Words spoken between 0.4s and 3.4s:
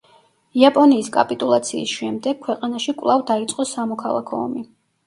იაპონიის კაპიტულაციის შემდეგ ქვეყანაში კვლავ